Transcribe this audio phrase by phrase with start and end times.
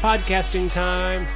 [0.00, 1.26] Podcasting time.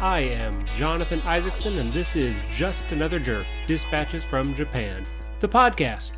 [0.00, 5.06] I am Jonathan Isaacson, and this is Just Another Jerk Dispatches from Japan,
[5.38, 6.10] the podcast.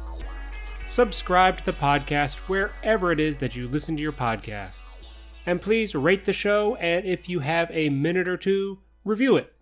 [0.87, 4.97] Subscribe to the podcast wherever it is that you listen to your podcasts.
[5.45, 9.53] And please rate the show, and if you have a minute or two, review it.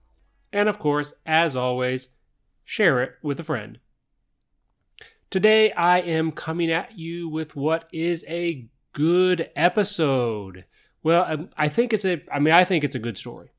[0.52, 2.07] And of course, as always,
[2.65, 3.80] share it with a friend.
[5.29, 10.66] Today, I am coming at you with what is a good episode.
[11.02, 13.51] Well, um, I think it's a, I mean, I think it's a good story.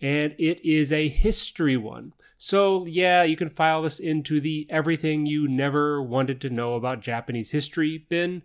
[0.00, 2.12] And it is a history one.
[2.36, 7.00] So, yeah, you can file this into the everything you never wanted to know about
[7.00, 8.42] Japanese history bin.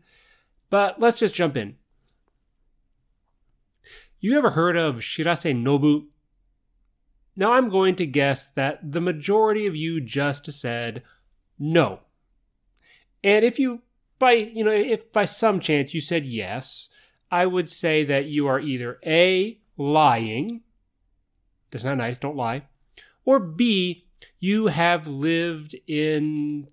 [0.70, 1.76] But let's just jump in.
[4.20, 6.08] You ever heard of Shirase Nobu?
[7.36, 11.04] Now, I'm going to guess that the majority of you just said
[11.58, 12.02] no.
[13.24, 13.82] And if you,
[14.18, 16.90] by, you know, if by some chance you said yes,
[17.32, 20.62] I would say that you are either A, lying,
[21.72, 22.64] that's not nice, don't lie,
[23.26, 24.06] or B,
[24.40, 26.68] you have lived in,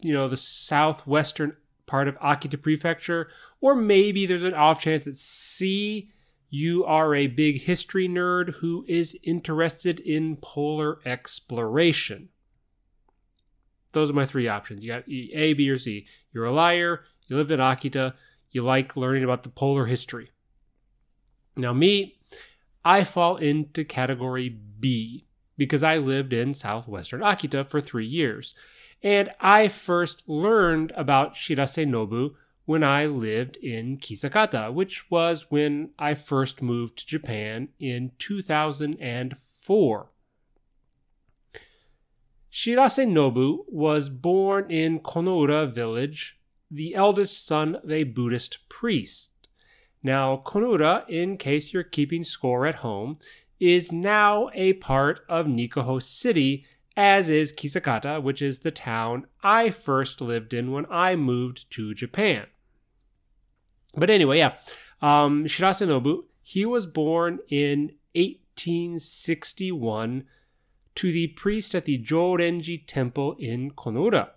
[0.00, 3.28] you know, the southwestern part of Akita Prefecture,
[3.60, 6.10] or maybe there's an off chance that C,
[6.48, 12.28] you are a big history nerd who is interested in polar exploration.
[13.92, 14.84] Those are my three options.
[14.84, 16.06] You got A, B, or C.
[16.32, 18.14] You're a liar, you lived in Akita,
[18.50, 20.30] you like learning about the polar history.
[21.56, 22.18] Now, me,
[22.84, 28.54] I fall into category B because I lived in southwestern Akita for three years.
[29.02, 35.90] And I first learned about Shirase Nobu when I lived in Kisakata, which was when
[35.98, 40.10] I first moved to Japan in 2004.
[42.52, 46.35] Shirase Nobu was born in Konoura village,
[46.70, 49.30] the eldest son of a Buddhist priest.
[50.02, 53.18] Now, Konoura, in case you're keeping score at home,
[53.58, 56.66] is now a part of Nikaho City,
[56.96, 61.94] as is Kisakata, which is the town I first lived in when I moved to
[61.94, 62.46] Japan.
[63.94, 64.54] But anyway, yeah,
[65.00, 70.24] um, Shirase Nobu, he was born in 1861
[70.94, 74.30] to the priest at the Jorenji Temple in Konoura.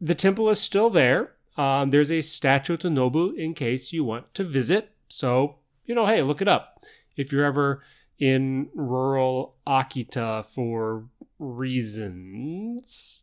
[0.00, 1.32] The temple is still there.
[1.60, 4.92] Um, there's a statue to Nobu in case you want to visit.
[5.08, 6.82] So, you know, hey, look it up.
[7.18, 7.82] If you're ever
[8.18, 11.04] in rural Akita for
[11.38, 13.20] reasons.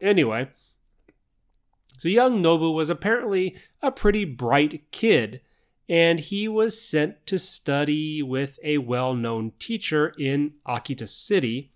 [0.00, 0.50] Anyway,
[1.98, 5.40] so young Nobu was apparently a pretty bright kid,
[5.88, 11.72] and he was sent to study with a well known teacher in Akita City.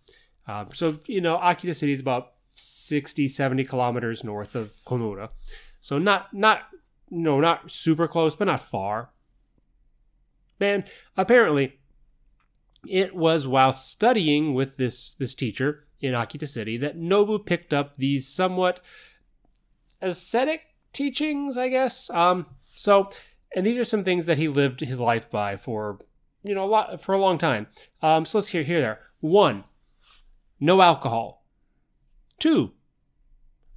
[0.46, 5.28] Um, so, you know, Akita City is about 60, 70 kilometers north of Konoura.
[5.82, 6.60] So not, not,
[7.10, 9.10] no, not super close, but not far.
[10.60, 10.84] And
[11.16, 11.80] apparently,
[12.88, 17.96] it was while studying with this, this teacher in Akita City that Nobu picked up
[17.96, 18.80] these somewhat
[20.00, 20.60] ascetic
[20.92, 22.08] teachings, I guess.
[22.10, 23.10] Um, so,
[23.56, 25.98] and these are some things that he lived his life by for,
[26.44, 27.66] you know, a lot for a long time.
[28.00, 29.00] Um, so let's hear here there.
[29.18, 29.64] One,
[30.60, 31.44] no alcohol.
[32.38, 32.70] Two,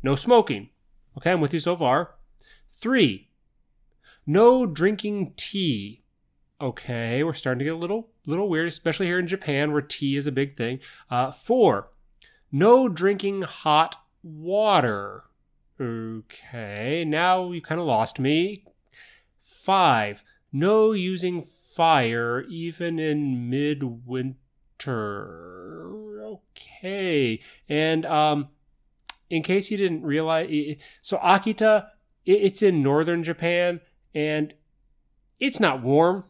[0.04, 0.70] no smoking.
[1.18, 2.16] Okay, I'm with you so far.
[2.72, 3.30] Three,
[4.26, 6.04] no drinking tea.
[6.60, 10.18] Okay, we're starting to get a little little weird, especially here in Japan where tea
[10.18, 10.80] is a big thing.
[11.10, 11.90] Uh, four,
[12.52, 15.24] no drinking hot water.
[15.80, 18.66] Okay, now you kind of lost me.
[19.42, 24.36] Five, no using fire even in midwinter.
[26.24, 28.48] Okay, and um,
[29.30, 31.88] in case you didn't realize, so Akita,
[32.26, 33.82] it's in northern Japan,
[34.14, 34.54] and
[35.40, 36.26] it's not warm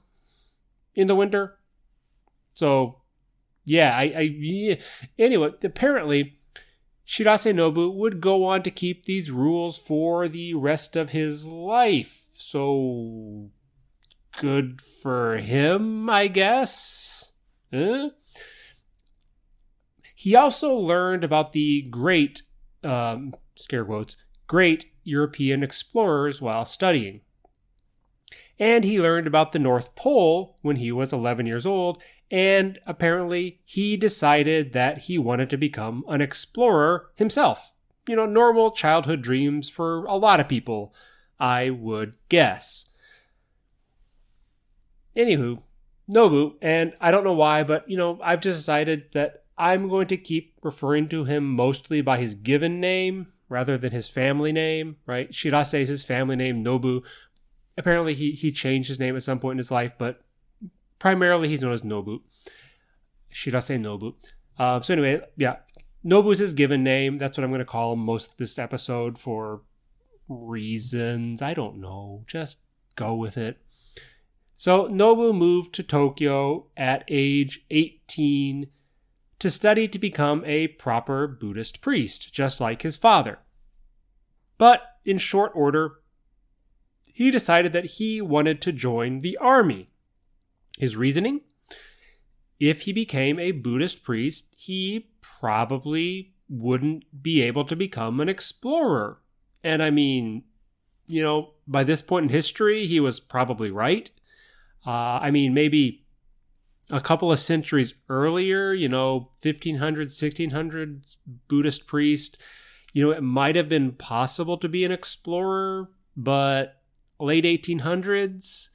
[0.93, 1.57] in the winter.
[2.53, 3.01] So,
[3.63, 4.75] yeah, I, I yeah.
[5.19, 5.51] anyway.
[5.63, 6.39] Apparently,
[7.05, 12.23] Shirase Nobu would go on to keep these rules for the rest of his life.
[12.33, 13.51] So,
[14.39, 17.31] good for him, I guess.
[17.73, 18.09] Huh?
[20.15, 22.41] He also learned about the great
[22.85, 24.15] um, scare quotes,
[24.47, 27.21] great European explorers while studying.
[28.59, 32.01] And he learned about the North Pole when he was 11 years old,
[32.31, 37.71] and apparently he decided that he wanted to become an explorer himself.
[38.07, 40.93] You know, normal childhood dreams for a lot of people,
[41.39, 42.85] I would guess.
[45.15, 45.61] Anywho,
[46.09, 50.07] Nobu, and I don't know why, but you know, I've just decided that I'm going
[50.07, 54.97] to keep referring to him mostly by his given name rather than his family name,
[55.05, 55.31] right?
[55.31, 57.03] Shirase is his family name, Nobu.
[57.77, 60.21] Apparently he he changed his name at some point in his life, but
[60.99, 62.21] primarily he's known as Nobu.
[63.33, 64.15] Shirase Nobu.
[64.57, 65.57] Uh, so anyway, yeah,
[66.05, 67.17] Nobu is his given name.
[67.17, 69.61] That's what I'm going to call him most this episode for
[70.27, 71.41] reasons.
[71.41, 72.23] I don't know.
[72.27, 72.59] Just
[72.95, 73.57] go with it.
[74.57, 78.67] So Nobu moved to Tokyo at age 18
[79.45, 83.37] to study to become a proper Buddhist priest, just like his father.
[84.57, 85.99] But in short order,
[87.13, 89.91] he decided that he wanted to join the army.
[90.79, 91.41] His reasoning?
[92.59, 99.21] If he became a Buddhist priest, he probably wouldn't be able to become an explorer.
[99.63, 100.41] And I mean,
[101.05, 104.09] you know, by this point in history, he was probably right.
[104.87, 106.04] Uh, I mean, maybe
[106.89, 111.15] a couple of centuries earlier, you know, 1500s, 1600s,
[111.47, 112.37] Buddhist priest,
[112.93, 116.81] you know, it might have been possible to be an explorer, but
[117.19, 118.69] late 1800s,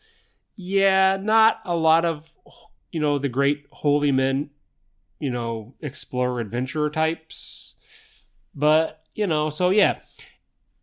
[0.56, 2.30] yeah, not a lot of,
[2.90, 4.50] you know, the great holy men,
[5.18, 7.76] you know, explorer adventurer types.
[8.54, 10.00] But, you know, so yeah,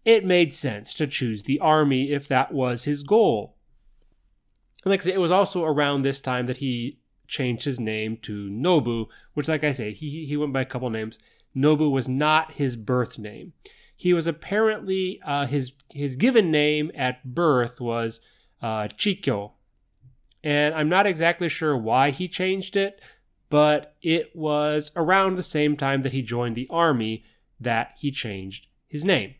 [0.05, 3.57] it made sense to choose the army if that was his goal.
[4.85, 9.07] Like I it was also around this time that he changed his name to Nobu,
[9.33, 11.19] which, like I say, he, he went by a couple names.
[11.55, 13.53] Nobu was not his birth name.
[13.95, 18.21] He was apparently uh, his his given name at birth was
[18.61, 19.53] uh, Chikyo,
[20.43, 23.01] and I'm not exactly sure why he changed it,
[23.49, 27.23] but it was around the same time that he joined the army
[27.59, 29.35] that he changed his name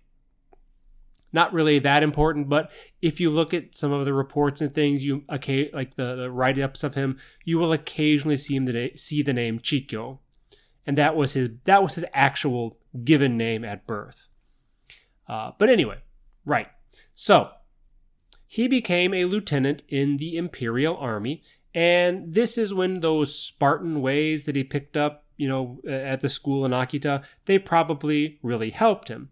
[1.33, 2.71] not really that important, but
[3.01, 6.31] if you look at some of the reports and things, you okay, like the, the
[6.31, 10.19] write ups of him, you will occasionally see him the, see the name Chikyo,
[10.85, 14.27] and that was his that was his actual given name at birth.
[15.27, 15.97] Uh, but anyway,
[16.45, 16.67] right.
[17.13, 17.51] So
[18.47, 21.43] he became a lieutenant in the Imperial Army,
[21.73, 26.29] and this is when those Spartan ways that he picked up, you know, at the
[26.29, 29.29] school in Akita, they probably really helped him.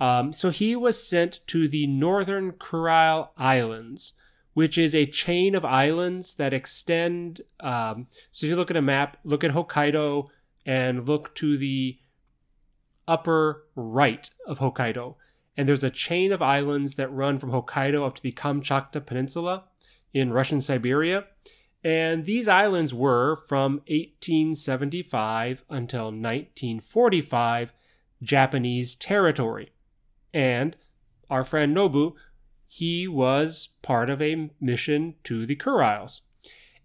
[0.00, 4.14] Um, so he was sent to the Northern Kurile Islands,
[4.54, 7.42] which is a chain of islands that extend.
[7.60, 10.28] Um, so if you look at a map, look at Hokkaido
[10.64, 11.98] and look to the
[13.06, 15.16] upper right of Hokkaido.
[15.56, 19.64] And there's a chain of islands that run from Hokkaido up to the Kamchatka Peninsula
[20.14, 21.24] in Russian Siberia.
[21.84, 27.72] And these islands were from 1875 until 1945
[28.22, 29.72] Japanese territory.
[30.32, 30.76] And
[31.28, 32.14] our friend Nobu,
[32.66, 36.20] he was part of a mission to the Kuriles.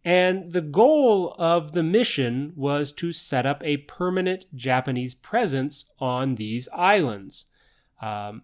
[0.04, 6.36] And the goal of the mission was to set up a permanent Japanese presence on
[6.36, 7.46] these islands.
[8.02, 8.44] Um,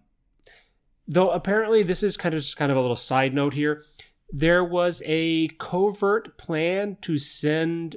[1.06, 3.84] though apparently, this is kind of just kind of a little side note here.
[4.32, 7.96] There was a covert plan to send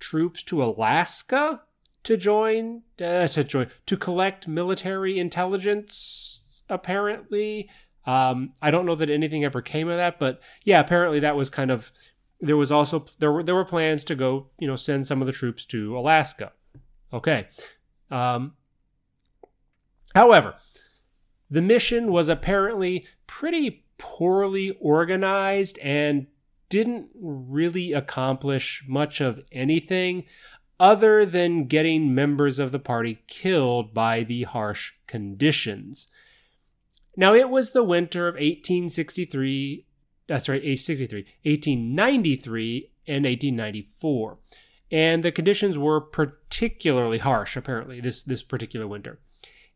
[0.00, 1.62] troops to Alaska
[2.02, 6.35] to join, uh, to join, to collect military intelligence
[6.68, 7.68] apparently.
[8.06, 11.50] Um, I don't know that anything ever came of that, but yeah, apparently that was
[11.50, 11.90] kind of
[12.40, 15.26] there was also there were there were plans to go you know send some of
[15.26, 16.52] the troops to Alaska.
[17.12, 17.48] Okay.
[18.10, 18.54] Um,
[20.14, 20.54] however,
[21.50, 26.26] the mission was apparently pretty poorly organized and
[26.68, 30.24] didn't really accomplish much of anything
[30.78, 36.08] other than getting members of the party killed by the harsh conditions.
[37.16, 39.86] Now, it was the winter of 1863,
[40.28, 44.38] uh, sorry, 1863, 1893 and 1894.
[44.90, 49.18] And the conditions were particularly harsh, apparently, this, this particular winter.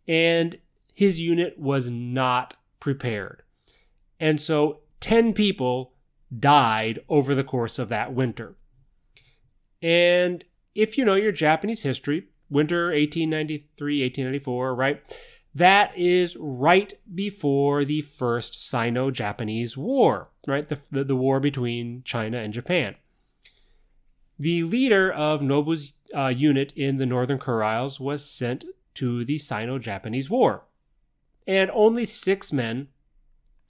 [0.06, 0.58] And
[0.94, 3.42] his unit was not prepared.
[4.20, 5.94] And so 10 people
[6.36, 8.54] died over the course of that winter.
[9.82, 10.44] And
[10.74, 15.02] if you know your Japanese history, winter 1893, 1894, right?
[15.54, 20.68] That is right before the first Sino Japanese War, right?
[20.68, 22.94] The, the, the, war between China and Japan.
[24.38, 28.64] The leader of Nobu's uh, unit in the Northern Kuriles was sent
[28.94, 30.64] to the Sino Japanese War.
[31.46, 32.88] And only six men,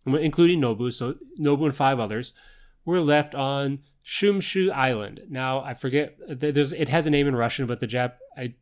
[0.07, 2.35] including Nobu, so Nobu and five others,
[2.85, 5.23] were left on Shumshu Island.
[5.31, 8.55] Now, I forget, there's, it has a name in Russian, but the Jap, I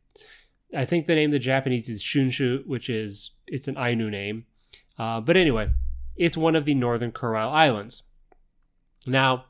[0.75, 4.45] I think the name the Japanese is Shunshu, which is it's an Ainu name.
[4.97, 5.71] Uh, but anyway,
[6.15, 8.03] it's one of the northern Kurile Islands.
[9.07, 9.45] Now,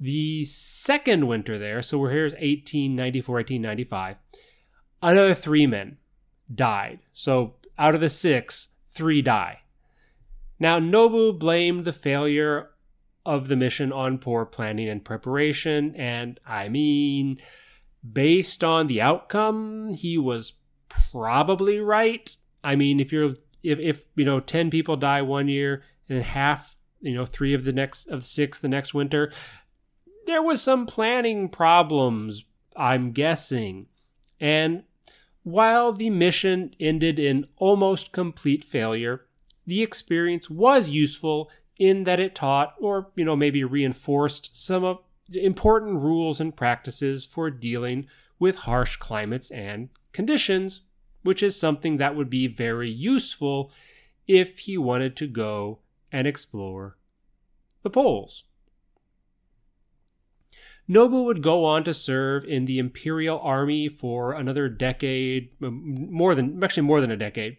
[0.00, 4.16] the second winter there, so we're here is 1894, 1895.
[5.02, 5.98] Another three men
[6.52, 7.00] died.
[7.12, 9.60] So out of the six, three die.
[10.58, 12.70] Now, Nobu blamed the failure
[13.26, 15.94] of the mission on poor planning and preparation.
[15.96, 17.38] And I mean,
[18.12, 20.54] based on the outcome, he was
[20.88, 22.36] probably right.
[22.62, 26.76] I mean, if you're if if you know 10 people die one year and half,
[27.00, 29.32] you know, 3 of the next of 6 the next winter,
[30.26, 32.44] there was some planning problems,
[32.76, 33.86] I'm guessing.
[34.40, 34.84] And
[35.42, 39.26] while the mission ended in almost complete failure,
[39.66, 44.98] the experience was useful in that it taught or you know maybe reinforced some of
[45.32, 48.06] important rules and practices for dealing
[48.38, 50.82] with harsh climates and conditions
[51.24, 53.72] which is something that would be very useful
[54.28, 55.80] if he wanted to go
[56.12, 56.96] and explore
[57.82, 58.44] the poles.
[60.88, 66.62] Nobu would go on to serve in the Imperial Army for another decade, more than
[66.62, 67.56] actually more than a decade.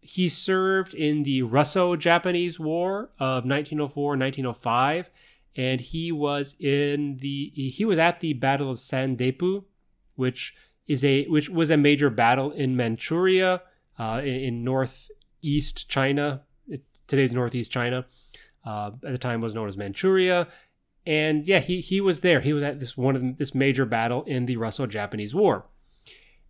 [0.00, 5.06] He served in the Russo-Japanese War of 1904-1905,
[5.56, 9.64] and he was in the he was at the Battle of Sandepu,
[10.16, 10.54] which
[10.86, 13.62] is a which was a major battle in Manchuria,
[13.98, 16.42] uh, in, northeast China.
[16.66, 18.06] It, today's northeast China.
[18.64, 20.46] Uh, at the time was known as Manchuria,
[21.04, 22.40] and yeah, he he was there.
[22.40, 25.66] He was at this one of this major battle in the Russo-Japanese War,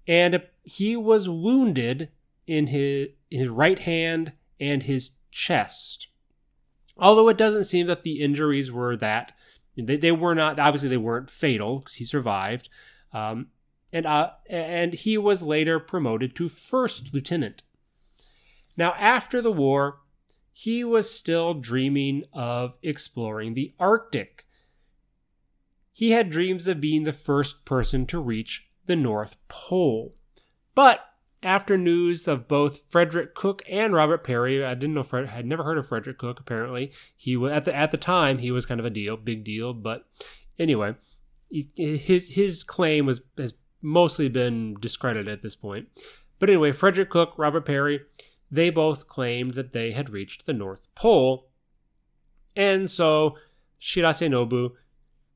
[0.07, 2.11] and he was wounded
[2.47, 6.09] in his in his right hand and his chest.
[7.03, 9.33] Although it doesn't seem that the injuries were that
[9.77, 12.69] they, they were not obviously they weren't fatal because he survived.
[13.13, 13.49] Um,
[13.93, 17.65] and, uh, and he was later promoted to first lieutenant.
[18.77, 19.99] Now, after the war,
[20.53, 24.47] he was still dreaming of exploring the Arctic.
[25.93, 30.15] He had dreams of being the first person to reach the North Pole.
[30.77, 31.01] But
[31.43, 35.65] after news of both Frederick Cook and Robert Peary, I didn't know Fred had never
[35.65, 36.39] heard of Frederick Cook.
[36.39, 39.45] Apparently, he was at the at the time he was kind of a deal, big
[39.45, 39.75] deal.
[39.75, 40.07] But
[40.59, 40.95] anyway,
[41.77, 45.89] his his claim was has mostly been discredited at this point.
[46.39, 48.01] But anyway, Frederick Cook, Robert Peary,
[48.51, 51.49] they both claimed that they had reached the North Pole.
[52.55, 53.37] And so
[53.81, 54.73] Shirase Nobu,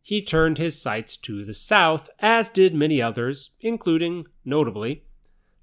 [0.02, 5.02] he turned his sights to the south, as did many others, including, notably,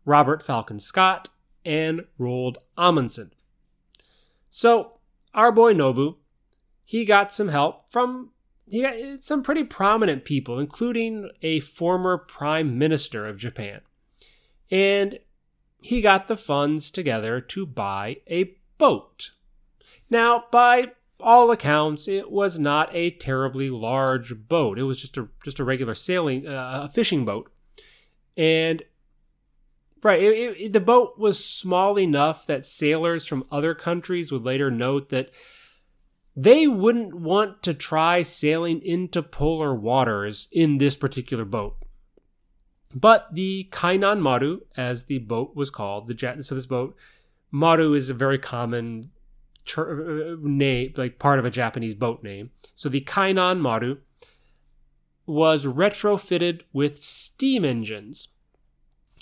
[0.05, 1.29] Robert Falcon Scott
[1.65, 3.31] and Roald Amundsen.
[4.50, 5.00] So,
[5.33, 6.17] our boy Nobu,
[6.83, 8.31] he got some help from
[8.69, 13.81] he got some pretty prominent people, including a former prime minister of Japan.
[14.72, 15.19] And
[15.81, 19.31] he got the funds together to buy a boat.
[20.10, 24.79] Now, by all accounts, it was not a terribly large boat.
[24.79, 27.51] It was just a just a regular sailing, uh, a fishing boat,
[28.38, 28.81] and
[30.03, 34.72] right, it, it, the boat was small enough that sailors from other countries would later
[34.72, 35.29] note that
[36.36, 41.77] they wouldn't want to try sailing into polar waters in this particular boat.
[42.93, 46.95] But the Kainan Maru, as the boat was called, the so this boat,
[47.51, 49.12] Maru is a very common
[49.65, 52.51] ter- uh, name, like part of a Japanese boat name.
[52.75, 53.98] So the Kainan Maru
[55.25, 58.29] was retrofitted with steam engines.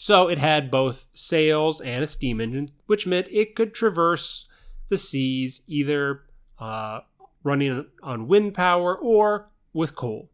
[0.01, 4.47] So it had both sails and a steam engine, which meant it could traverse
[4.89, 6.23] the seas either
[6.57, 7.01] uh,
[7.43, 10.31] running on wind power or with coal.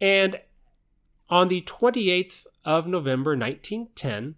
[0.00, 0.40] And
[1.28, 4.36] on the 28th of November 1910,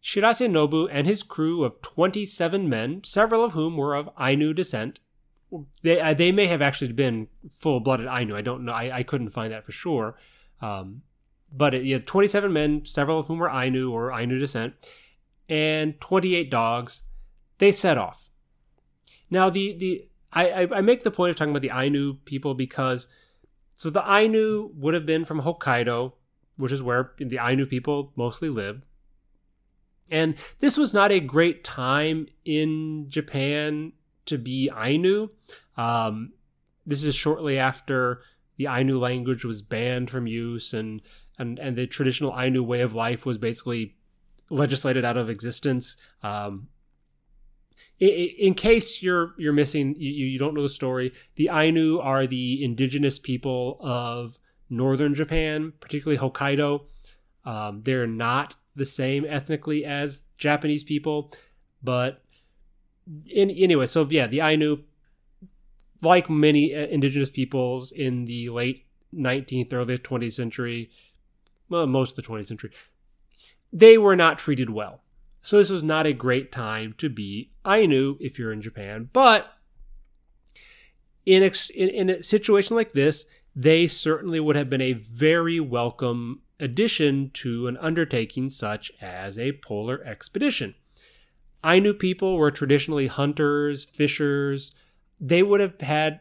[0.00, 5.00] Shirase Nobu and his crew of 27 men, several of whom were of Ainu descent,
[5.82, 7.26] they, uh, they may have actually been
[7.58, 8.36] full blooded Ainu.
[8.36, 8.70] I don't know.
[8.70, 10.16] I, I couldn't find that for sure.
[10.60, 11.02] Um,
[11.54, 14.74] but it, yeah, 27 men, several of whom were Ainu or Ainu descent,
[15.48, 17.02] and 28 dogs.
[17.58, 18.30] They set off.
[19.30, 23.06] Now, the the I, I make the point of talking about the Ainu people because
[23.74, 26.12] so the Ainu would have been from Hokkaido,
[26.56, 28.84] which is where the Ainu people mostly lived.
[30.10, 33.92] And this was not a great time in Japan
[34.26, 35.28] to be Ainu.
[35.76, 36.32] Um,
[36.86, 38.22] this is shortly after
[38.62, 41.02] the Ainu language was banned from use, and
[41.36, 43.96] and and the traditional Ainu way of life was basically
[44.50, 45.96] legislated out of existence.
[46.22, 46.68] Um,
[47.98, 51.12] in case you're you're missing, you, you don't know the story.
[51.34, 54.38] The Ainu are the indigenous people of
[54.70, 56.86] northern Japan, particularly Hokkaido.
[57.44, 61.32] Um, they're not the same ethnically as Japanese people,
[61.82, 62.22] but
[63.28, 64.84] in, anyway, so yeah, the Ainu,
[66.02, 70.90] like many uh, indigenous peoples in the late 19th, early 20th century,
[71.68, 72.70] well, most of the 20th century,
[73.72, 75.00] they were not treated well.
[75.42, 79.08] So this was not a great time to be Ainu if you're in Japan.
[79.12, 79.52] But
[81.26, 81.42] in,
[81.74, 87.30] in, in a situation like this, they certainly would have been a very welcome addition
[87.34, 90.74] to an undertaking such as a polar expedition.
[91.64, 94.72] Ainu people were traditionally hunters, fishers.
[95.24, 96.18] They would have had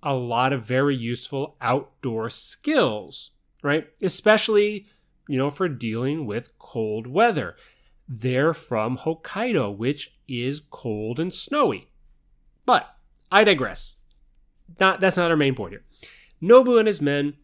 [0.00, 3.32] a lot of very useful outdoor skills,
[3.62, 3.88] right?
[4.00, 4.86] Especially,
[5.28, 7.56] you know, for dealing with cold weather.
[8.08, 11.88] They're from Hokkaido, which is cold and snowy.
[12.64, 12.94] But
[13.32, 13.96] I digress.
[14.78, 15.84] Not that's not our main point here.
[16.40, 17.34] Nobu and his men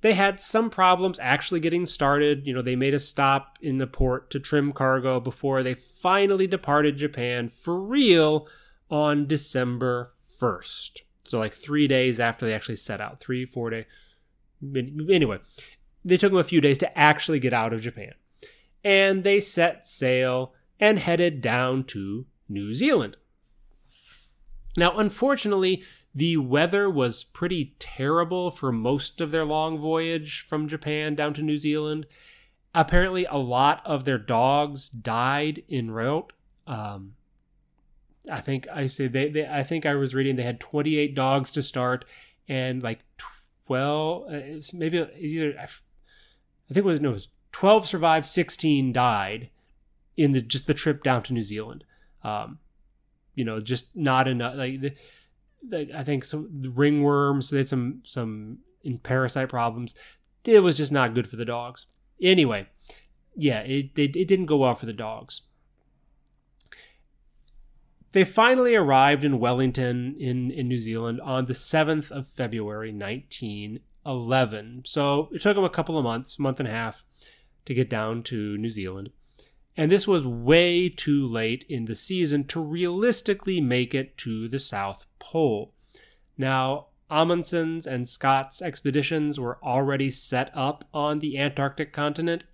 [0.00, 2.46] they had some problems actually getting started.
[2.46, 6.46] You know, they made a stop in the port to trim cargo before they finally
[6.46, 8.46] departed Japan for real
[8.90, 11.00] on December 1st.
[11.24, 13.86] So, like three days after they actually set out, three, four day.
[14.62, 15.38] Anyway,
[16.04, 18.12] they took them a few days to actually get out of Japan.
[18.84, 23.16] And they set sail and headed down to New Zealand.
[24.76, 25.82] Now, unfortunately,
[26.14, 31.42] the weather was pretty terrible for most of their long voyage from Japan down to
[31.42, 32.06] New Zealand.
[32.74, 36.32] Apparently, a lot of their dogs died en route.
[36.66, 37.15] Um,
[38.30, 39.46] I think I say they, they.
[39.46, 42.04] I think I was reading they had 28 dogs to start,
[42.48, 43.00] and like
[43.66, 44.38] 12, uh,
[44.74, 45.54] maybe either.
[45.58, 45.66] I
[46.72, 49.50] think it was no, it was 12 survived, 16 died
[50.16, 51.84] in the just the trip down to New Zealand.
[52.22, 52.58] Um,
[53.34, 54.56] you know, just not enough.
[54.56, 54.94] Like the,
[55.96, 57.50] I think some ringworms.
[57.50, 58.58] They had some some
[59.02, 59.94] parasite problems.
[60.44, 61.86] It was just not good for the dogs.
[62.20, 62.66] Anyway,
[63.36, 65.42] yeah, it it, it didn't go well for the dogs.
[68.16, 74.84] They finally arrived in Wellington in, in New Zealand on the 7th of February 1911.
[74.86, 77.04] So it took them a couple of months, month and a half,
[77.66, 79.10] to get down to New Zealand.
[79.76, 84.60] And this was way too late in the season to realistically make it to the
[84.60, 85.74] South Pole.
[86.38, 92.44] Now, Amundsen's and Scott's expeditions were already set up on the Antarctic continent.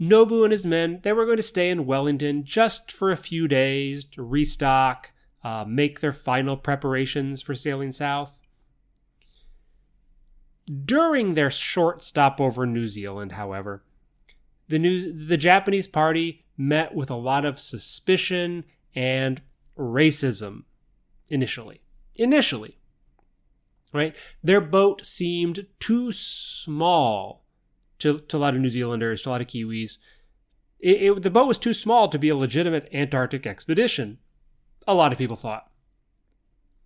[0.00, 3.48] Nobu and his men, they were going to stay in Wellington just for a few
[3.48, 8.38] days to restock, uh, make their final preparations for sailing south.
[10.84, 13.84] During their short stopover in New Zealand, however,
[14.68, 19.40] the new the Japanese party met with a lot of suspicion and
[19.78, 20.64] racism
[21.28, 21.80] initially.
[22.16, 22.78] Initially.
[23.92, 24.16] Right?
[24.42, 27.45] Their boat seemed too small
[27.98, 29.98] to, to a lot of New Zealanders, to a lot of Kiwis.
[30.78, 34.18] It, it, the boat was too small to be a legitimate Antarctic expedition,
[34.86, 35.70] a lot of people thought.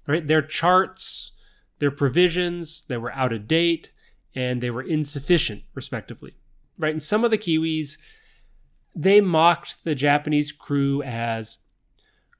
[0.06, 0.26] Right?
[0.26, 1.32] Their charts,
[1.78, 3.92] their provisions, they were out of date
[4.34, 6.36] and they were insufficient, respectively
[6.80, 6.94] right?
[6.94, 7.98] And some of the Kiwis,
[8.96, 11.58] they mocked the Japanese crew as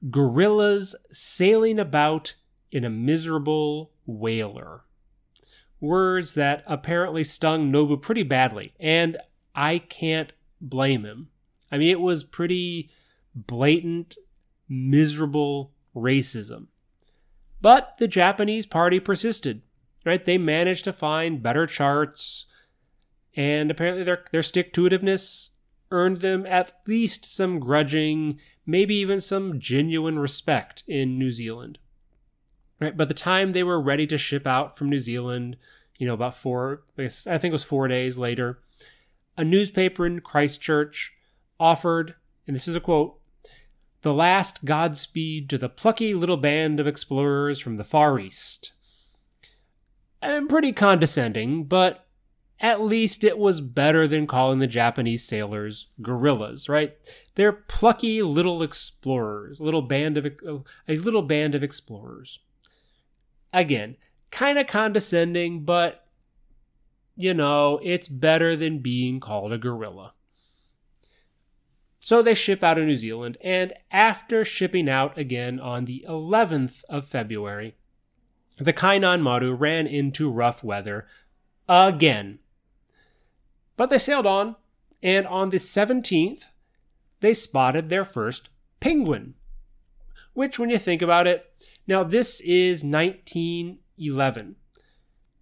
[0.09, 2.35] gorillas sailing about
[2.71, 4.81] in a miserable whaler.
[5.81, 9.17] Words that apparently stung Nobu pretty badly, and
[9.55, 11.29] I can't blame him.
[11.71, 12.89] I mean, it was pretty
[13.35, 14.15] blatant,
[14.69, 16.67] miserable racism.
[17.61, 19.61] But the Japanese party persisted,
[20.05, 20.23] right?
[20.23, 22.45] They managed to find better charts,
[23.35, 25.49] and apparently their their stick to itiveness
[25.91, 31.77] earned them at least some grudging, maybe even some genuine respect in New Zealand.
[32.81, 35.55] Right, by the time they were ready to ship out from New Zealand,
[35.99, 38.59] you know, about four, I think it was four days later,
[39.37, 41.13] a newspaper in Christchurch
[41.59, 42.15] offered,
[42.47, 43.19] and this is a quote,
[44.01, 48.71] the last Godspeed to the plucky little band of explorers from the Far East.
[50.23, 52.07] And pretty condescending, but
[52.59, 56.95] at least it was better than calling the Japanese sailors gorillas, right?
[57.35, 60.25] They're plucky little explorers, little band of
[60.87, 62.39] a little band of explorers.
[63.53, 63.97] Again,
[64.29, 66.05] kind of condescending, but
[67.15, 70.13] you know, it's better than being called a gorilla.
[71.99, 76.83] So they ship out of New Zealand, and after shipping out again on the 11th
[76.89, 77.75] of February,
[78.57, 81.05] the Kainan Maru ran into rough weather
[81.69, 82.39] again
[83.81, 84.57] but they sailed on,
[85.01, 86.43] and on the 17th,
[87.19, 89.33] they spotted their first penguin.
[90.33, 91.51] Which, when you think about it,
[91.87, 94.55] now this is 1911,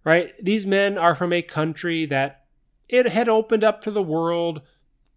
[0.04, 0.32] right?
[0.42, 2.44] These men are from a country that
[2.88, 4.62] it had opened up to the world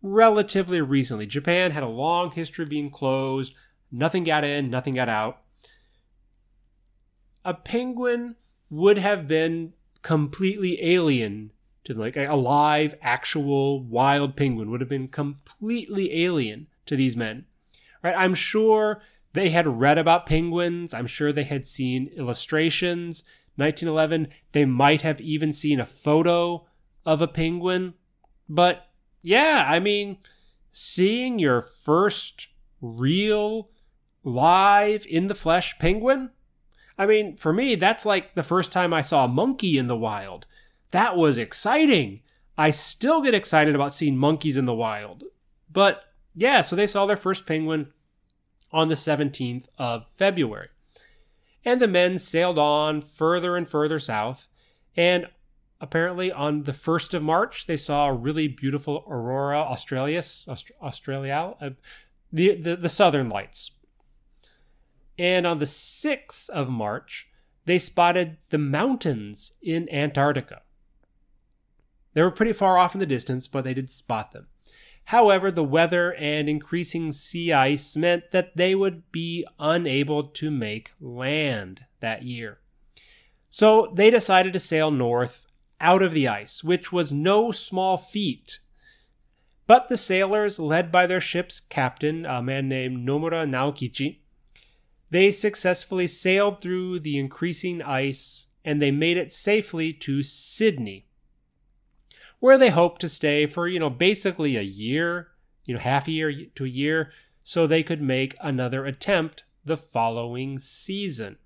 [0.02, 1.26] relatively recently.
[1.26, 3.54] Japan had a long history of being closed,
[3.92, 5.42] nothing got in, nothing got out.
[7.46, 8.36] A penguin
[8.70, 11.52] would have been completely alien
[11.86, 17.46] to like a live, actual wild penguin would have been completely alien to these men.
[18.02, 18.16] Right?
[18.18, 19.02] I'm sure
[19.34, 20.94] They had read about penguins.
[20.94, 23.24] I'm sure they had seen illustrations.
[23.56, 26.66] 1911, they might have even seen a photo
[27.06, 27.94] of a penguin.
[28.48, 28.88] But
[29.22, 30.18] yeah, I mean,
[30.72, 32.48] seeing your first
[32.82, 33.70] real
[34.24, 36.30] live in the flesh penguin,
[36.98, 39.98] I mean, for me, that's like the first time I saw a monkey in the
[39.98, 40.46] wild.
[40.92, 42.22] That was exciting.
[42.56, 45.24] I still get excited about seeing monkeys in the wild.
[45.72, 46.04] But
[46.36, 47.92] yeah, so they saw their first penguin
[48.74, 50.70] on the 17th of February.
[51.64, 54.48] And the men sailed on further and further south.
[54.98, 55.28] And
[55.80, 60.48] apparently, on the 1st of March, they saw a really beautiful aurora australis,
[60.82, 61.70] australia, uh,
[62.32, 63.72] the, the, the southern lights.
[65.18, 67.30] And on the 6th of March,
[67.66, 70.64] they spotted the mountains in Antarctica.
[72.14, 74.48] They were pretty far off in the distance, but they did spot them.
[75.06, 80.92] However, the weather and increasing sea ice meant that they would be unable to make
[81.00, 82.60] land that year.
[83.50, 85.46] So they decided to sail north
[85.80, 88.60] out of the ice, which was no small feat.
[89.68, 94.20] But the sailors, led by their ship's captain, a man named Nomura Naokichi,
[95.10, 101.06] they successfully sailed through the increasing ice and they made it safely to Sydney,
[102.44, 105.30] where they hope to stay for, you know, basically a year,
[105.64, 107.10] you know, half a year to a year,
[107.42, 111.38] so they could make another attempt the following season.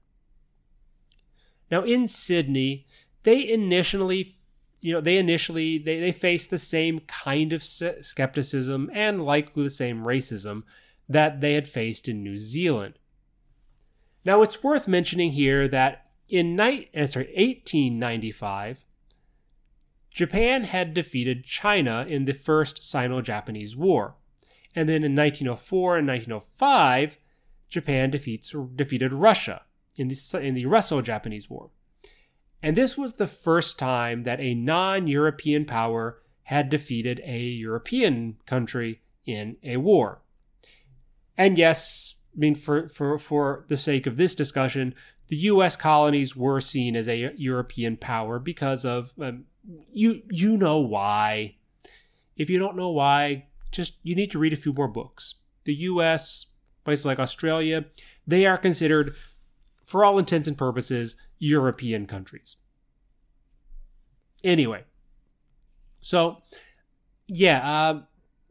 [1.69, 2.87] Now, in Sydney,
[3.21, 4.37] they initially
[4.81, 9.69] you know they initially they, they faced the same kind of skepticism and likely the
[9.69, 10.63] same racism
[11.07, 12.95] that they had faced in New Zealand.
[14.25, 18.86] Now it's worth mentioning here that in night, uh, sorry, 1895,
[20.17, 24.15] Japan had defeated China in the First Sino Japanese War.
[24.75, 27.19] And then in 1904 and 1905,
[27.69, 29.61] Japan defeats, defeated Russia
[29.95, 31.69] in the, in the Russo Japanese War.
[32.63, 38.37] And this was the first time that a non European power had defeated a European
[38.47, 40.23] country in a war.
[41.37, 44.95] And yes, I mean, for, for, for the sake of this discussion,
[45.27, 49.43] the US colonies were seen as a European power because of um,
[49.91, 51.55] you you know why.
[52.35, 55.35] If you don't know why, just you need to read a few more books.
[55.65, 56.47] The US,
[56.85, 57.85] places like Australia,
[58.25, 59.15] they are considered
[59.83, 62.57] for all intents and purposes European countries.
[64.43, 64.83] Anyway,
[65.99, 66.37] so
[67.27, 68.01] yeah, uh,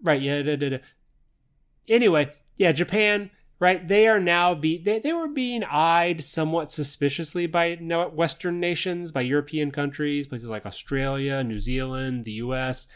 [0.03, 0.43] right, yeah.
[0.43, 0.79] Da, da, da.
[1.89, 3.87] Anyway, yeah, Japan right?
[3.87, 9.23] They are now be they, they were being eyed somewhat suspiciously by Western nations, by
[9.23, 12.87] European countries, places like Australia, New Zealand, the U.S.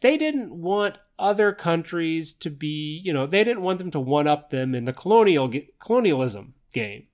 [0.00, 4.28] They didn't want other countries to be, you know, they didn't want them to one
[4.28, 7.06] up them in the colonial colonialism game.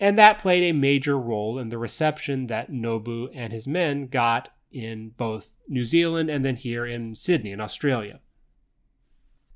[0.00, 4.50] And that played a major role in the reception that Nobu and his men got
[4.70, 8.20] in both New Zealand and then here in Sydney in Australia.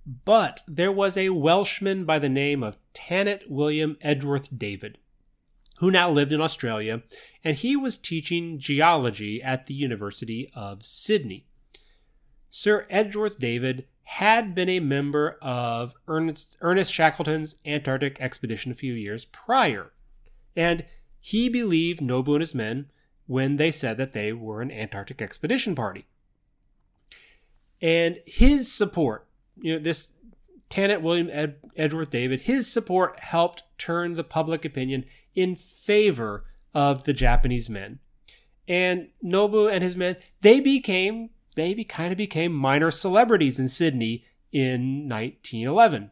[0.05, 4.99] But there was a Welshman by the name of Tannatt William Edgeworth David,
[5.79, 7.03] who now lived in Australia,
[7.45, 11.47] and he was teaching geology at the University of Sydney.
[12.51, 18.95] Sir Edgeworth David had been a member of Ernest, Ernest Shackleton's Antarctic expedition a few
[18.95, 19.93] years prior,
[20.57, 20.85] and
[21.21, 22.91] he believed Nobu and his men
[23.27, 26.07] when they said that they were an Antarctic expedition party.
[27.81, 29.27] And his support
[29.63, 30.09] you know, this
[30.69, 36.45] Tannatt William Ed, Edgeworth David, his support helped turn the public opinion in favor
[36.75, 37.99] of the Japanese men.
[38.69, 43.69] And Nobu and his men, they became, they be, kind of became minor celebrities in
[43.69, 46.11] Sydney in 1911.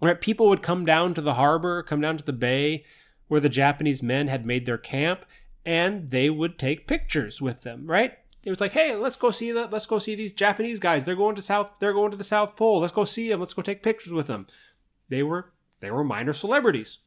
[0.00, 2.84] Right, people would come down to the harbor, come down to the bay
[3.28, 5.24] where the Japanese men had made their camp,
[5.64, 8.18] and they would take pictures with them, right?
[8.46, 11.02] It was like, hey, let's go see the let's go see these Japanese guys.
[11.02, 11.72] They're going to south.
[11.80, 12.78] They're going to the South Pole.
[12.78, 13.40] Let's go see them.
[13.40, 14.46] Let's go take pictures with them.
[15.08, 16.98] They were they were minor celebrities.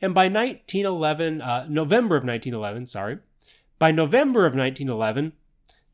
[0.00, 3.18] And by 1911, uh, November of 1911, sorry,
[3.78, 5.34] by November of 1911,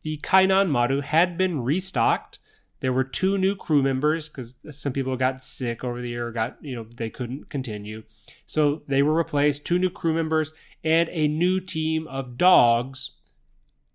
[0.02, 2.38] the Kainan Maru had been restocked.
[2.80, 6.56] There were two new crew members because some people got sick over the year, got
[6.60, 8.04] you know they couldn't continue,
[8.46, 9.64] so they were replaced.
[9.64, 13.10] Two new crew members, and a new team of dogs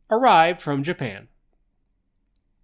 [0.10, 1.28] arrived from Japan.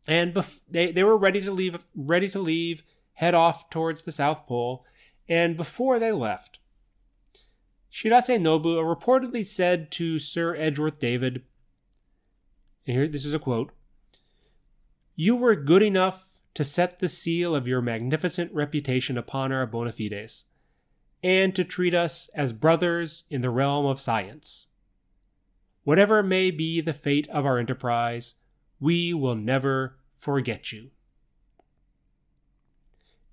[0.07, 4.11] And bef- they, they were ready to leave, ready to leave, head off towards the
[4.11, 4.85] South Pole.
[5.27, 6.59] And before they left,
[7.91, 11.43] Shirase Nobu reportedly said to Sir Edgeworth David,
[12.85, 13.71] and here this is a quote:
[15.15, 19.91] "You were good enough to set the seal of your magnificent reputation upon our bona
[19.91, 20.45] fides,
[21.23, 24.67] and to treat us as brothers in the realm of science.
[25.83, 28.35] Whatever may be the fate of our enterprise,
[28.79, 30.91] we will never forget you.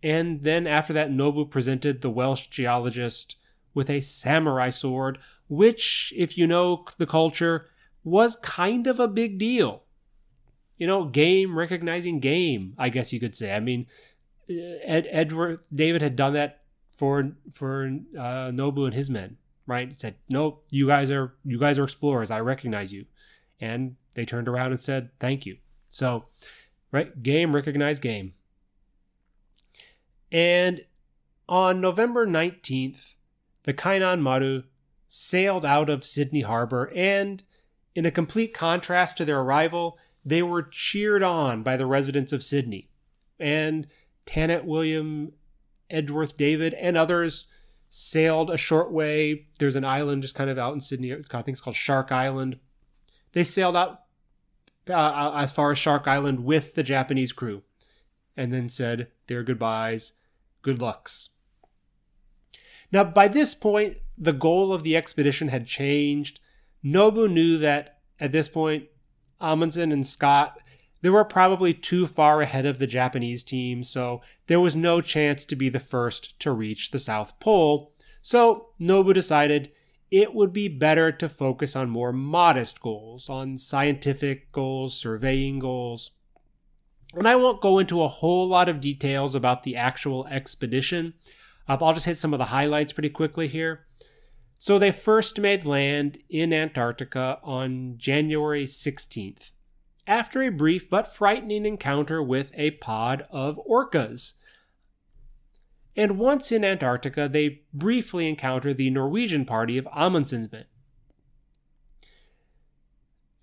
[0.03, 3.37] And then after that, Nobu presented the Welsh geologist
[3.75, 5.18] with a samurai sword,
[5.49, 7.66] which, if you know the culture,
[8.05, 9.83] was kind of a big deal.
[10.79, 13.53] You know, game recognizing game, I guess you could say.
[13.53, 13.87] I mean,
[14.49, 16.62] uh, Ed, Edward David had done that
[16.96, 17.85] for for
[18.18, 19.88] uh, Nobu and his men, right?
[19.88, 22.30] He said, "No, you guys are you guys are explorers.
[22.30, 23.06] I recognize you,"
[23.61, 25.59] and they turned around and said, "Thank you."
[25.90, 26.24] So,
[26.90, 28.35] right, game recognized game.
[30.32, 30.85] And
[31.48, 33.14] on November 19th,
[33.62, 34.64] the Kainan Maru
[35.06, 37.42] sailed out of Sydney Harbor, and
[37.94, 42.42] in a complete contrast to their arrival, they were cheered on by the residents of
[42.42, 42.90] Sydney.
[43.38, 43.87] And
[44.26, 45.32] Tannatt William,
[45.90, 47.46] Edgeworth David, and others
[47.90, 49.46] sailed a short way.
[49.59, 51.11] There's an island just kind of out in Sydney.
[51.11, 52.59] It's called, I think it's called Shark Island.
[53.33, 54.03] They sailed out
[54.88, 57.62] uh, as far as Shark Island with the Japanese crew
[58.37, 60.12] and then said their goodbyes,
[60.62, 61.31] good lucks.
[62.92, 66.40] Now, by this point, the goal of the expedition had changed.
[66.85, 68.87] Nobu knew that at this point,
[69.40, 70.61] Amundsen and Scott
[71.02, 75.44] they were probably too far ahead of the Japanese team, so there was no chance
[75.44, 77.92] to be the first to reach the South Pole.
[78.22, 79.70] So Nobu decided
[80.11, 86.12] it would be better to focus on more modest goals, on scientific goals, surveying goals.
[87.14, 91.14] And I won't go into a whole lot of details about the actual expedition.
[91.68, 93.87] Uh, I'll just hit some of the highlights pretty quickly here.
[94.59, 99.50] So they first made land in Antarctica on January 16th,
[100.07, 104.35] after a brief but frightening encounter with a pod of orcas.
[105.97, 110.66] And once in Antarctica, they briefly encounter the Norwegian party of Amundsen's men.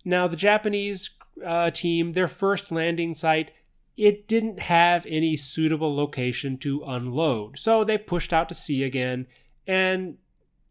[0.04, 1.10] Now, the Japanese
[1.44, 3.52] uh, team, their first landing site,
[3.96, 7.58] it didn't have any suitable location to unload.
[7.58, 9.26] So they pushed out to sea again
[9.66, 10.18] and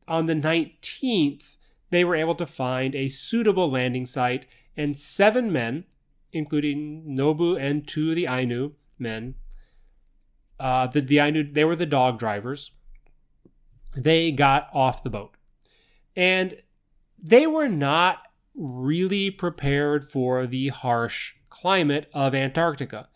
[0.08, 1.56] on the 19th,
[1.90, 5.86] they were able to find a suitable landing site, and seven men,
[6.32, 9.36] including Nobu and two of the Ainu men,
[10.60, 12.72] uh, the, the Ainu, they were the dog drivers.
[13.96, 15.36] They got off the boat.
[16.16, 16.58] And
[17.22, 18.24] they were not
[18.56, 23.10] really prepared for the harsh climate of Antarctica,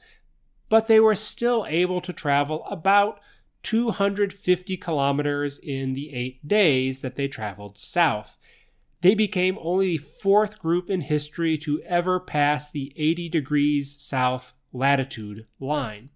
[0.69, 3.19] but they were still able to travel about
[3.63, 8.36] 250 kilometers in the eight days that they traveled south.
[9.01, 14.53] They became only the fourth group in history to ever pass the 80 degrees south
[14.73, 16.09] latitude line.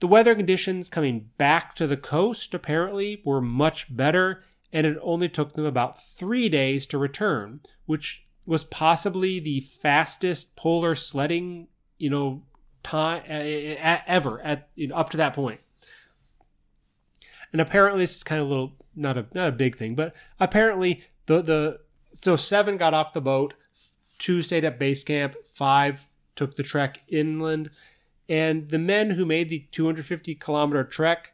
[0.00, 5.28] The weather conditions coming back to the coast apparently were much better, and it only
[5.28, 12.10] took them about three days to return, which was possibly the fastest polar sledding, you
[12.10, 12.42] know,
[12.82, 15.62] time ever at you know, up to that point.
[17.52, 21.04] And apparently, is kind of a little not a not a big thing, but apparently
[21.26, 21.80] the the
[22.22, 23.54] so seven got off the boat,
[24.18, 27.70] two stayed at base camp, five took the trek inland,
[28.28, 31.32] and the men who made the 250 kilometer trek,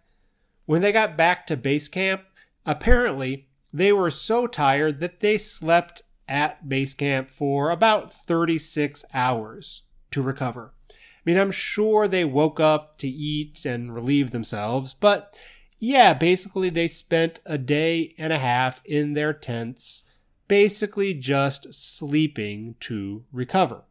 [0.67, 2.23] when they got back to base camp,
[2.65, 9.83] apparently they were so tired that they slept at base camp for about 36 hours
[10.11, 10.73] to recover.
[10.91, 15.39] I mean, I'm sure they woke up to eat and relieve themselves, but
[15.79, 20.03] yeah, basically they spent a day and a half in their tents,
[20.49, 23.83] basically just sleeping to recover.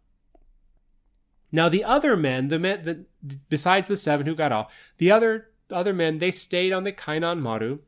[1.52, 5.50] Now the other men, the men that besides the seven who got off, the other
[5.69, 7.80] other men they stayed on the Kainan Maru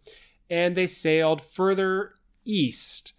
[0.49, 3.13] and they sailed further east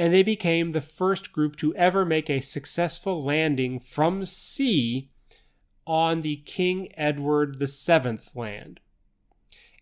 [0.00, 5.10] and they became the first group to ever make a successful landing from sea
[5.86, 8.80] on the King Edward VII land.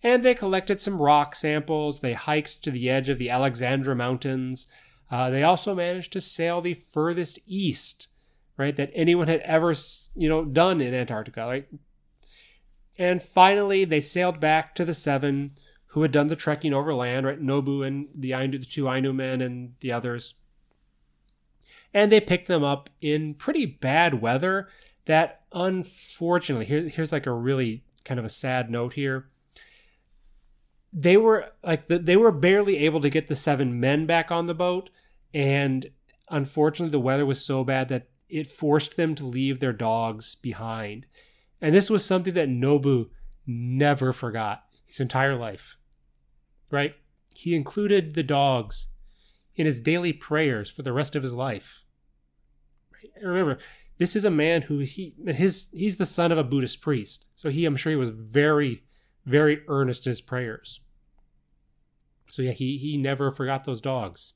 [0.02, 2.00] And they collected some rock samples.
[2.00, 4.66] They hiked to the edge of the Alexandra Mountains.
[5.10, 8.08] Uh, they also managed to sail the furthest east,
[8.56, 9.74] right, that anyone had ever,
[10.14, 11.68] you know, done in Antarctica, right?
[12.96, 15.50] And finally, they sailed back to the seven
[15.92, 17.40] who had done the trekking overland, right?
[17.40, 20.34] Nobu and the Ainu, the two Ainu men and the others.
[21.94, 24.68] And they picked them up in pretty bad weather
[25.06, 29.28] that unfortunately here, here's like a really kind of a sad note here
[30.92, 34.54] they were like they were barely able to get the seven men back on the
[34.54, 34.90] boat
[35.34, 35.90] and
[36.30, 41.06] unfortunately the weather was so bad that it forced them to leave their dogs behind.
[41.60, 43.08] And this was something that Nobu
[43.46, 45.76] never forgot his entire life.
[46.70, 46.94] Right?
[47.34, 48.86] He included the dogs
[49.56, 51.82] in his daily prayers for the rest of his life.
[52.92, 53.26] Right?
[53.26, 53.58] Remember,
[53.96, 57.24] this is a man who he his he's the son of a Buddhist priest.
[57.34, 58.84] So he I'm sure he was very
[59.28, 60.80] very earnest in his prayers.
[62.30, 64.32] So yeah, he he never forgot those dogs.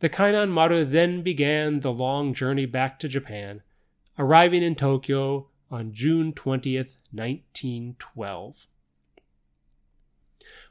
[0.00, 3.62] The Kainan Maru then began the long journey back to Japan,
[4.18, 8.66] arriving in Tokyo on June 20th, 1912.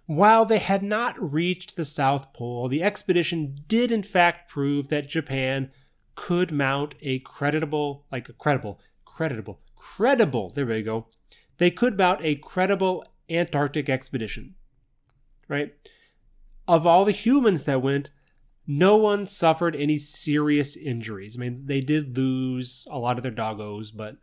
[0.05, 5.09] While they had not reached the South Pole, the expedition did in fact prove that
[5.09, 5.71] Japan
[6.15, 11.07] could mount a creditable, like a credible, creditable, credible, there we go.
[11.57, 14.55] They could mount a credible Antarctic expedition,
[15.47, 15.73] right?
[16.67, 18.09] Of all the humans that went,
[18.65, 21.37] no one suffered any serious injuries.
[21.37, 24.17] I mean, they did lose a lot of their doggos, but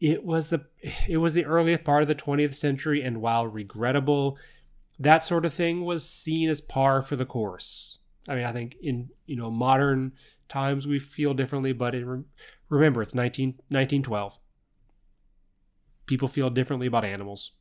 [0.00, 0.64] it was the
[1.06, 4.38] it was the earliest part of the 20th century and while regrettable,
[4.98, 7.98] that sort of thing was seen as par for the course.
[8.28, 10.12] I mean, I think in, you know, modern
[10.48, 12.06] times we feel differently, but it,
[12.68, 14.38] remember it's 19, 1912.
[16.10, 17.52] People feel differently about animals.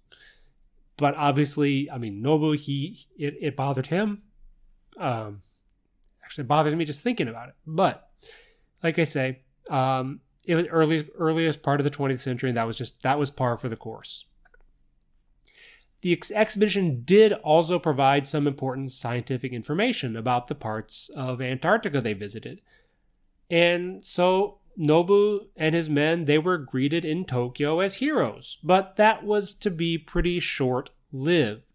[0.97, 4.23] But obviously, I mean, Nobu, he it, it bothered him.
[4.97, 5.43] Um,
[6.23, 7.55] actually bothers me just thinking about it.
[7.67, 8.09] But
[8.81, 12.65] like I say, um, it was early earliest part of the 20th century, and that
[12.65, 14.25] was just that was par for the course.
[16.01, 22.01] The ex- expedition did also provide some important scientific information about the parts of Antarctica
[22.01, 22.61] they visited.
[23.51, 29.23] And so Nobu and his men they were greeted in Tokyo as heroes, but that
[29.23, 31.69] was to be pretty short-lived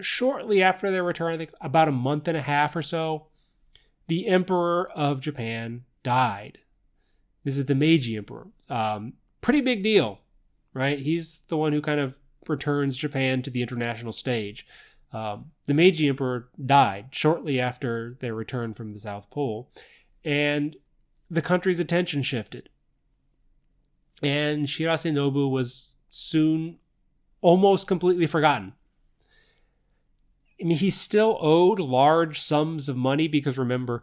[0.00, 3.26] shortly after their return, I think about a month and a half or so,
[4.06, 6.58] the Emperor of Japan died.
[7.44, 8.48] This is the Meiji Emperor.
[8.68, 10.20] Um, pretty big deal,
[10.72, 10.98] right?
[10.98, 14.66] He's the one who kind of returns Japan to the international stage.
[15.12, 19.70] Um, the Meiji Emperor died shortly after their return from the South Pole,
[20.24, 20.76] and
[21.30, 22.68] the country's attention shifted.
[24.22, 26.78] And Shirase Nobu was soon
[27.40, 28.74] almost completely forgotten
[30.60, 34.02] I mean, he still owed large sums of money because remember,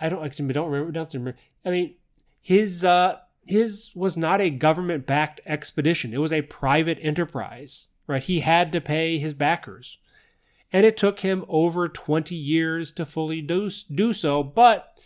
[0.00, 0.92] I don't actually don't remember.
[0.92, 1.38] Don't remember.
[1.64, 1.94] I mean,
[2.40, 6.14] his uh, his was not a government backed expedition.
[6.14, 8.22] It was a private enterprise, right?
[8.22, 9.98] He had to pay his backers,
[10.72, 14.42] and it took him over twenty years to fully do do so.
[14.42, 14.98] But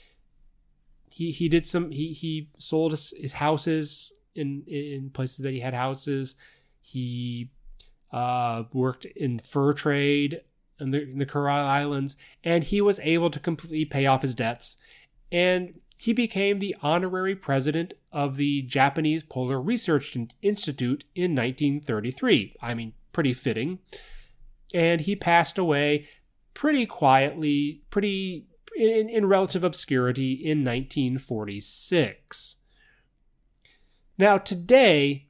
[1.12, 1.90] he he did some.
[1.90, 6.35] He he sold his, his houses in in places that he had houses.
[6.81, 7.51] He
[8.12, 10.42] uh, worked in fur trade
[10.81, 14.35] in the, in the Kurile Islands, and he was able to completely pay off his
[14.35, 14.77] debts.
[15.31, 22.57] And he became the honorary president of the Japanese Polar Research Institute in 1933.
[22.61, 23.79] I mean, pretty fitting.
[24.75, 26.09] And he passed away
[26.55, 28.46] pretty quietly, pretty
[28.77, 32.57] in, in relative obscurity in 1946.
[34.19, 35.29] Now, today,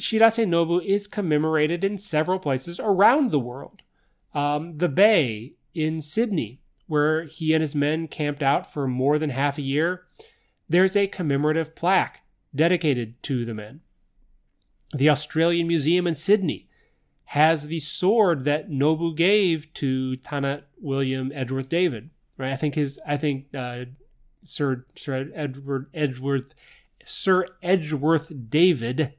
[0.00, 3.82] Shirase Nobu is commemorated in several places around the world
[4.34, 9.30] um, the Bay in Sydney, where he and his men camped out for more than
[9.30, 10.02] half a year,
[10.68, 12.22] there's a commemorative plaque
[12.54, 13.80] dedicated to the men.
[14.92, 16.68] The Australian Museum in Sydney
[17.26, 22.10] has the sword that Nobu gave to Tannatt William Edgeworth David.
[22.36, 23.84] Right, I think his, I think uh,
[24.44, 26.54] Sir Sir Edward Edgeworth,
[27.04, 29.14] Sir Edgeworth David,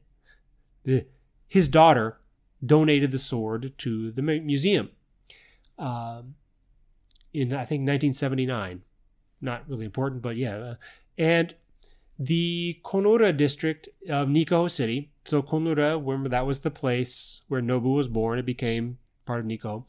[1.47, 2.17] his daughter,
[2.63, 4.89] donated the sword to the museum
[5.77, 6.35] um,
[7.33, 8.81] in I think 1979.
[9.41, 10.55] Not really important, but yeah.
[10.55, 10.75] Uh,
[11.17, 11.55] and
[12.17, 15.11] the Konoura district of Nikaho City.
[15.25, 18.39] So Konoura, remember that was the place where Nobu was born.
[18.39, 19.85] It became part of Nikaho.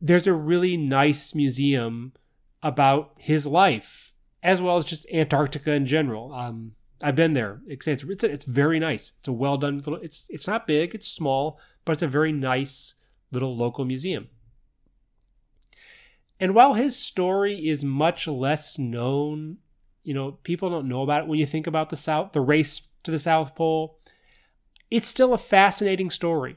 [0.00, 2.12] There's a really nice museum
[2.62, 6.32] about his life, as well as just Antarctica in general.
[6.32, 7.60] Um, I've been there.
[7.66, 9.12] It's it's, it's very nice.
[9.18, 9.96] It's a well done little.
[9.96, 10.94] It's it's not big.
[10.94, 12.94] It's small, but it's a very nice
[13.30, 14.28] little local museum.
[16.40, 19.58] And while his story is much less known,
[20.04, 22.88] you know, people don't know about it when you think about the South, the race
[23.02, 23.98] to the South Pole,
[24.90, 26.56] it's still a fascinating story.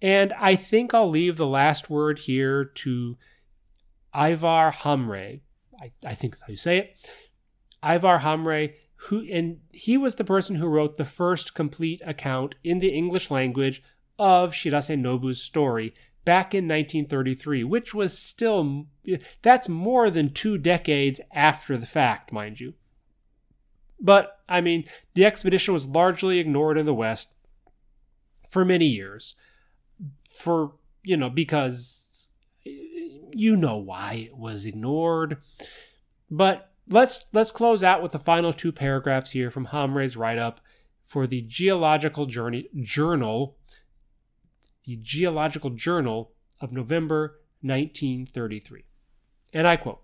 [0.00, 3.16] And I think I'll leave the last word here to
[4.14, 5.40] Ivar Hamre.
[5.80, 7.10] I, I think that's how you say it.
[7.82, 12.78] Ivar Hamre, who and he was the person who wrote the first complete account in
[12.78, 13.82] the English language
[14.18, 15.94] of Shirase Nobu's story
[16.24, 18.86] back in 1933, which was still,
[19.42, 22.74] that's more than two decades after the fact, mind you.
[24.00, 24.84] But, I mean,
[25.14, 27.34] the expedition was largely ignored in the West
[28.48, 29.34] for many years.
[30.34, 32.03] For, you know, because
[33.38, 35.38] you know why it was ignored.
[36.30, 40.60] But let's let's close out with the final two paragraphs here from Hamre's write-up
[41.02, 43.56] for the Geological Journey, Journal,
[44.84, 48.84] the Geological Journal of November 1933.
[49.52, 50.00] And I quote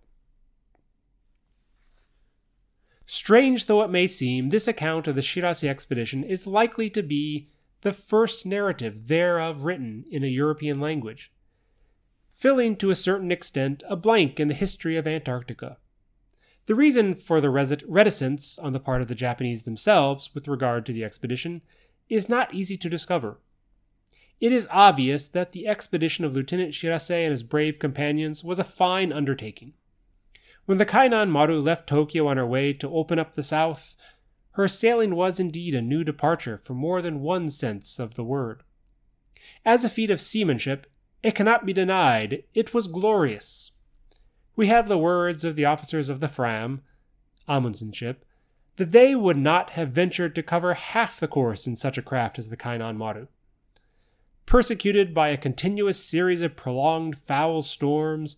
[3.07, 7.49] Strange though it may seem, this account of the Shirase expedition is likely to be
[7.81, 11.33] the first narrative thereof written in a European language,
[12.41, 15.77] filling to a certain extent a blank in the history of Antarctica.
[16.65, 20.93] The reason for the reticence on the part of the Japanese themselves with regard to
[20.95, 21.63] the expedition
[22.09, 23.41] is not easy to discover.
[24.41, 28.65] It is obvious that the expedition of Lieutenant Shirase and his brave companions was a
[28.65, 29.75] fine undertaking.
[30.65, 33.97] When the Kainan Maru left Tokyo on her way to open up the South,
[34.53, 38.63] her sailing was indeed a new departure for more than one sense of the word.
[39.63, 40.87] As a feat of seamanship,
[41.23, 43.73] it cannot be denied it was glorious.
[44.57, 46.83] We have the words of the officers of the Fram,
[47.49, 48.25] Amundsen ship,
[48.77, 52.39] that they would not have ventured to cover half the course in such a craft
[52.39, 53.27] as the Kainan Maru.
[54.47, 58.37] Persecuted by a continuous series of prolonged foul storms,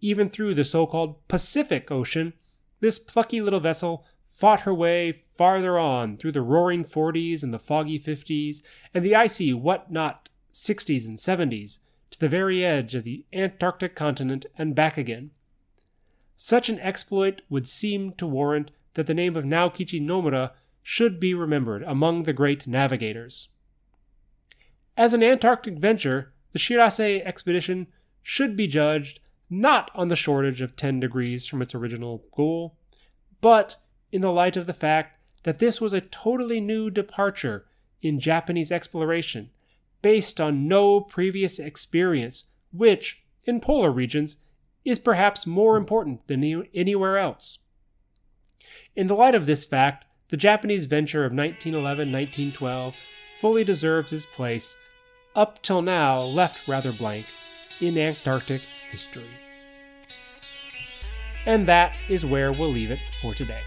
[0.00, 2.32] even through the so called Pacific Ocean,
[2.80, 4.04] this plucky little vessel
[4.34, 8.62] fought her way farther on through the roaring 40s and the foggy 50s
[8.92, 11.78] and the icy what not 60s and 70s
[12.14, 15.32] to the very edge of the Antarctic continent and back again.
[16.36, 21.34] Such an exploit would seem to warrant that the name of Naokichi Nomura should be
[21.34, 23.48] remembered among the great navigators.
[24.96, 27.88] As an Antarctic venture, the Shirase expedition
[28.22, 29.18] should be judged
[29.50, 32.76] not on the shortage of 10 degrees from its original goal,
[33.40, 33.74] but
[34.12, 37.66] in the light of the fact that this was a totally new departure
[38.02, 39.50] in Japanese exploration
[40.04, 42.44] based on no previous experience,
[42.74, 44.36] which, in polar regions,
[44.84, 46.44] is perhaps more important than
[46.74, 47.60] anywhere else.
[48.94, 52.94] In the light of this fact, the Japanese venture of 1911 1912
[53.40, 54.76] fully deserves its place,
[55.34, 57.24] up till now left rather blank,
[57.80, 59.38] in Antarctic history.
[61.46, 63.62] And that is where we'll leave it for today.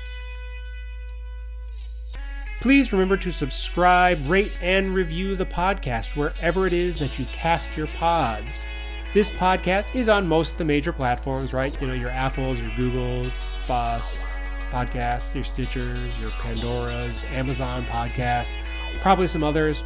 [2.60, 7.78] Please remember to subscribe, rate, and review the podcast wherever it is that you cast
[7.78, 8.66] your pods.
[9.14, 11.80] This podcast is on most of the major platforms, right?
[11.80, 13.32] You know, your Apples, your Google,
[13.68, 14.24] Boss
[14.72, 18.60] podcasts, your Stitchers, your Pandoras, Amazon podcasts,
[19.02, 19.84] probably some others.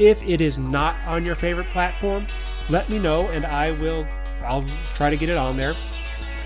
[0.00, 2.26] If it is not on your favorite platform,
[2.68, 4.06] let me know and I will
[4.44, 5.76] I'll try to get it on there.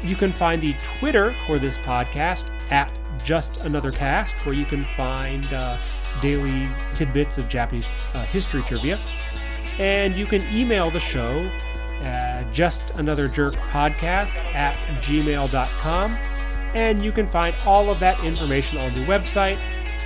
[0.04, 2.92] You can find the Twitter for this podcast at
[3.24, 5.78] Just Another Cast, where you can find uh,
[6.22, 8.96] daily tidbits of Japanese uh, history trivia.
[9.78, 11.50] And you can email the show
[12.02, 16.12] uh, just another jerk podcast at gmail.com
[16.74, 19.58] and you can find all of that information on the website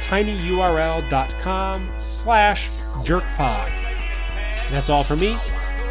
[0.03, 2.71] tinyurl.com slash
[3.03, 3.71] jerkpod
[4.71, 5.35] that's all for me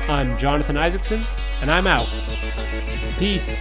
[0.08, 1.26] i'm jonathan isaacson
[1.62, 2.08] and I'm out.
[3.18, 3.58] Peace.